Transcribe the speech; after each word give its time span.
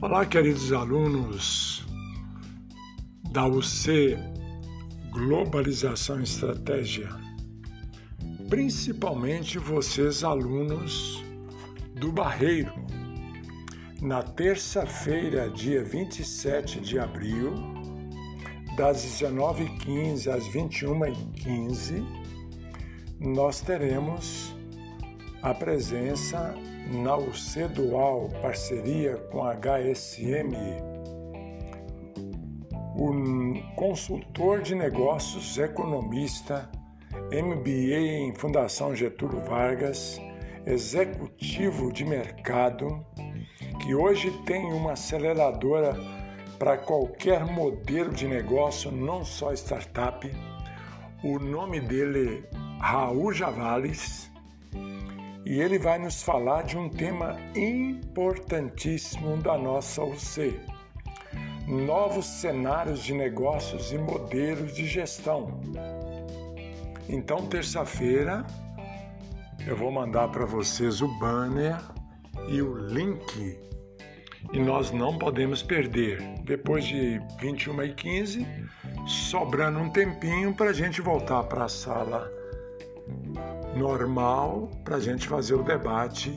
Olá, 0.00 0.24
queridos 0.24 0.72
alunos 0.72 1.84
da 3.32 3.48
UC 3.48 4.16
Globalização 5.10 6.20
e 6.20 6.22
Estratégia, 6.22 7.08
principalmente 8.48 9.58
vocês, 9.58 10.22
alunos 10.22 11.20
do 11.96 12.12
Barreiro. 12.12 12.72
Na 14.00 14.22
terça-feira, 14.22 15.50
dia 15.50 15.82
27 15.82 16.78
de 16.78 16.96
abril, 17.00 17.52
das 18.76 19.04
19h15 19.04 20.28
às 20.28 20.44
21h15, 20.44 22.06
nós 23.18 23.60
teremos 23.60 24.56
a 25.42 25.54
presença 25.54 26.54
na 26.92 27.16
UC 27.16 27.68
Dual, 27.68 28.28
parceria 28.42 29.16
com 29.30 29.44
a 29.44 29.54
HSM, 29.54 30.52
o 32.96 33.74
consultor 33.76 34.62
de 34.62 34.74
negócios, 34.74 35.56
economista, 35.58 36.68
MBA 37.30 38.26
em 38.26 38.34
Fundação 38.34 38.94
Getúlio 38.96 39.40
Vargas, 39.44 40.20
executivo 40.66 41.92
de 41.92 42.04
mercado, 42.04 43.06
que 43.80 43.94
hoje 43.94 44.30
tem 44.44 44.72
uma 44.72 44.92
aceleradora 44.92 45.94
para 46.58 46.76
qualquer 46.76 47.44
modelo 47.44 48.12
de 48.12 48.26
negócio, 48.26 48.90
não 48.90 49.24
só 49.24 49.52
startup. 49.52 50.28
O 51.22 51.38
nome 51.38 51.80
dele 51.80 52.44
é 52.52 52.82
Raul 52.82 53.32
Javales 53.32 54.27
e 55.48 55.62
ele 55.62 55.78
vai 55.78 55.98
nos 55.98 56.22
falar 56.22 56.62
de 56.62 56.76
um 56.76 56.90
tema 56.90 57.34
importantíssimo 57.56 59.38
da 59.38 59.56
nossa 59.56 60.04
UC: 60.04 60.60
novos 61.66 62.26
cenários 62.26 63.02
de 63.02 63.14
negócios 63.14 63.90
e 63.90 63.96
modelos 63.96 64.74
de 64.74 64.86
gestão. 64.86 65.58
Então, 67.08 67.46
terça-feira, 67.46 68.46
eu 69.66 69.74
vou 69.74 69.90
mandar 69.90 70.28
para 70.28 70.44
vocês 70.44 71.00
o 71.00 71.08
banner 71.18 71.80
e 72.46 72.60
o 72.60 72.76
link. 72.76 73.58
E 74.52 74.58
nós 74.58 74.90
não 74.90 75.16
podemos 75.16 75.62
perder. 75.62 76.20
Depois 76.44 76.84
de 76.84 77.20
21h15, 77.40 78.46
sobrando 79.06 79.78
um 79.78 79.88
tempinho 79.88 80.54
para 80.54 80.70
a 80.70 80.74
gente 80.74 81.00
voltar 81.00 81.42
para 81.44 81.64
a 81.64 81.68
sala 81.68 82.37
normal 83.78 84.70
para 84.84 84.96
a 84.96 85.00
gente 85.00 85.28
fazer 85.28 85.54
o 85.54 85.62
debate 85.62 86.30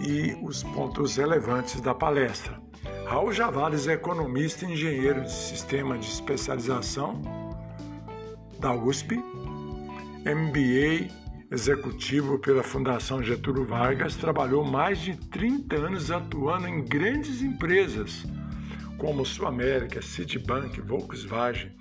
e 0.00 0.36
os 0.42 0.62
pontos 0.62 1.16
relevantes 1.16 1.80
da 1.80 1.94
palestra. 1.94 2.60
Raul 3.06 3.32
Javales 3.32 3.86
é 3.86 3.92
economista 3.92 4.64
e 4.64 4.72
engenheiro 4.72 5.22
de 5.22 5.32
sistema 5.32 5.96
de 5.96 6.06
especialização 6.06 7.22
da 8.58 8.74
USP, 8.74 9.16
MBA 10.24 11.08
executivo 11.50 12.38
pela 12.40 12.62
Fundação 12.62 13.22
Getúlio 13.22 13.64
Vargas, 13.64 14.16
trabalhou 14.16 14.64
mais 14.64 14.98
de 14.98 15.16
30 15.16 15.76
anos 15.76 16.10
atuando 16.10 16.66
em 16.66 16.84
grandes 16.84 17.40
empresas 17.42 18.26
como 18.98 19.24
Sul 19.24 19.46
América, 19.46 20.00
Citibank, 20.00 20.80
Volkswagen, 20.80 21.72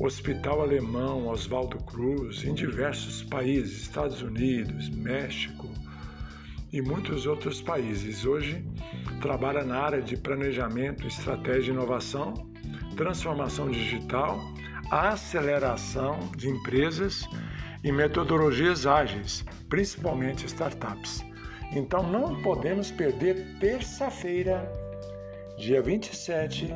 Hospital 0.00 0.62
Alemão, 0.62 1.28
Oswaldo 1.28 1.78
Cruz, 1.78 2.44
em 2.44 2.54
diversos 2.54 3.22
países, 3.22 3.82
Estados 3.82 4.22
Unidos, 4.22 4.88
México 4.90 5.68
e 6.72 6.82
muitos 6.82 7.26
outros 7.26 7.62
países. 7.62 8.24
Hoje 8.24 8.64
trabalha 9.20 9.64
na 9.64 9.78
área 9.78 10.02
de 10.02 10.16
planejamento, 10.16 11.06
estratégia 11.06 11.70
e 11.70 11.74
inovação, 11.74 12.34
transformação 12.96 13.70
digital, 13.70 14.38
aceleração 14.90 16.18
de 16.36 16.48
empresas 16.48 17.28
e 17.82 17.92
metodologias 17.92 18.86
ágeis, 18.86 19.44
principalmente 19.68 20.46
startups. 20.46 21.24
Então 21.72 22.02
não 22.02 22.42
podemos 22.42 22.90
perder 22.90 23.58
terça-feira 23.58 24.85
dia 25.56 25.80
27, 25.80 26.68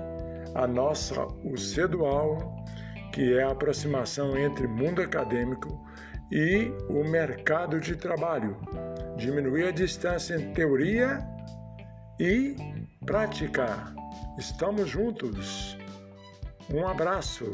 a 0.55 0.67
nossa 0.67 1.27
UC 1.45 1.87
Dual, 1.89 2.65
que 3.13 3.35
é 3.35 3.43
a 3.43 3.51
aproximação 3.51 4.37
entre 4.39 4.67
mundo 4.67 5.03
acadêmico 5.03 5.85
e 6.31 6.73
o 6.89 7.05
mercado 7.05 7.81
de 7.81 7.97
trabalho. 7.97 8.57
Diminuir 9.17 9.69
a 9.69 9.73
distância 9.73 10.35
entre 10.35 10.53
teoria 10.53 11.19
e 12.19 12.57
prática. 13.05 13.95
Estamos 14.39 14.89
juntos. 14.89 15.77
Um 16.73 16.87
abraço. 16.87 17.51